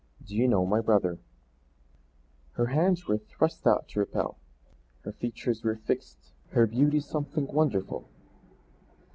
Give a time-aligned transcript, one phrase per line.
[0.25, 1.19] DO YOU KNOW MY BROTHER
[2.53, 4.39] Her hands were thrust out to repel,
[5.03, 8.09] her features were fixed; her beauty something wonderful.